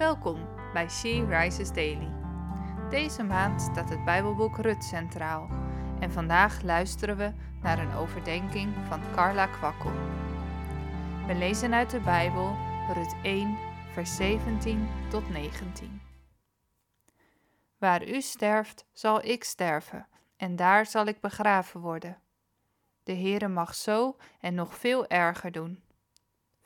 [0.00, 2.12] Welkom bij She Rises Daily.
[2.90, 5.48] Deze maand staat het Bijbelboek Rut centraal
[5.98, 7.32] en vandaag luisteren we
[7.62, 9.90] naar een overdenking van Carla Kwakkel.
[11.26, 12.56] We lezen uit de Bijbel
[12.94, 13.58] Rut 1,
[13.92, 16.00] vers 17 tot 19.
[17.78, 20.06] Waar u sterft, zal ik sterven,
[20.36, 22.18] en daar zal ik begraven worden.
[23.02, 25.82] De Heere mag zo en nog veel erger doen.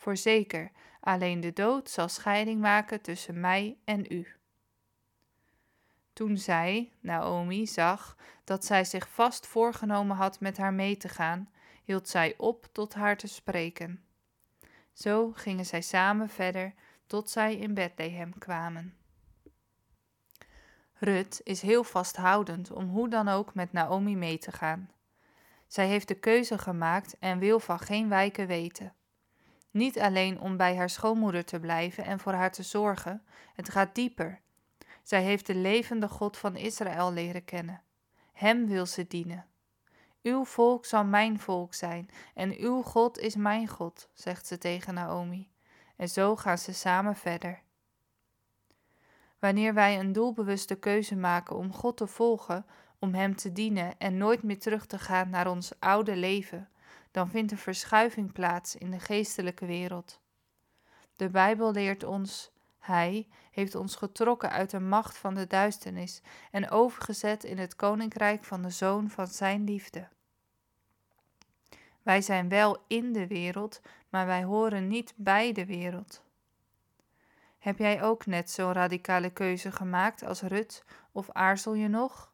[0.05, 4.27] Voorzeker, alleen de dood zal scheiding maken tussen mij en u.
[6.13, 11.51] Toen zij, Naomi, zag dat zij zich vast voorgenomen had met haar mee te gaan,
[11.85, 14.05] hield zij op tot haar te spreken.
[14.93, 16.75] Zo gingen zij samen verder
[17.07, 18.97] tot zij in Bethlehem kwamen.
[20.95, 24.91] Rut is heel vasthoudend om hoe dan ook met Naomi mee te gaan.
[25.67, 28.95] Zij heeft de keuze gemaakt en wil van geen wijken weten.
[29.75, 33.23] Niet alleen om bij haar schoonmoeder te blijven en voor haar te zorgen,
[33.55, 34.41] het gaat dieper.
[35.03, 37.83] Zij heeft de levende God van Israël leren kennen.
[38.33, 39.47] Hem wil ze dienen.
[40.23, 44.95] Uw volk zal mijn volk zijn en uw God is mijn God, zegt ze tegen
[44.95, 45.51] Naomi.
[45.97, 47.63] En zo gaan ze samen verder.
[49.39, 52.67] Wanneer wij een doelbewuste keuze maken om God te volgen,
[52.99, 56.69] om Hem te dienen en nooit meer terug te gaan naar ons oude leven,
[57.15, 60.21] dan vindt een verschuiving plaats in de geestelijke wereld.
[61.17, 66.71] De Bijbel leert ons: Hij heeft ons getrokken uit de macht van de duisternis en
[66.71, 70.09] overgezet in het koninkrijk van de Zoon van Zijn liefde.
[72.03, 76.23] Wij zijn wel in de wereld, maar wij horen niet bij de wereld.
[77.59, 82.33] Heb jij ook net zo'n radicale keuze gemaakt als Rut, of aarzel je nog?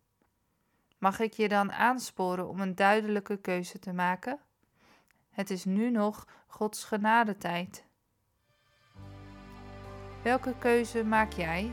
[0.98, 4.40] Mag ik je dan aansporen om een duidelijke keuze te maken?
[5.40, 7.84] Het is nu nog Gods genadetijd.
[10.22, 11.72] Welke keuze maak jij?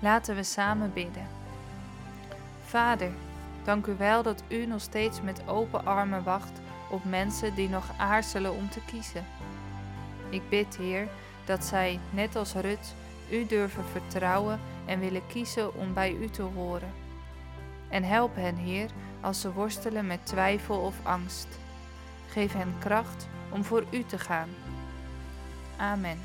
[0.00, 1.26] Laten we samen bidden.
[2.64, 3.12] Vader,
[3.64, 7.98] dank u wel dat u nog steeds met open armen wacht op mensen die nog
[7.98, 9.24] aarzelen om te kiezen.
[10.30, 11.08] Ik bid, Heer,
[11.44, 12.94] dat zij, net als Rut,
[13.30, 17.03] u durven vertrouwen en willen kiezen om bij u te horen.
[17.94, 18.90] En help hen, Heer,
[19.20, 21.46] als ze worstelen met twijfel of angst.
[22.28, 24.48] Geef hen kracht om voor u te gaan.
[25.76, 26.18] Amen.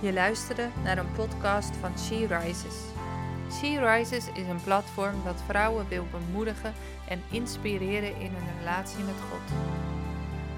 [0.00, 2.76] Je luisterde naar een podcast van She Rises.
[3.52, 6.72] She Rises is een platform dat vrouwen wil bemoedigen
[7.08, 9.58] en inspireren in hun relatie met God.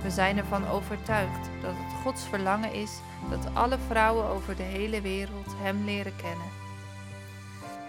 [0.05, 3.01] We zijn ervan overtuigd dat het Gods verlangen is
[3.31, 6.49] dat alle vrouwen over de hele wereld Hem leren kennen.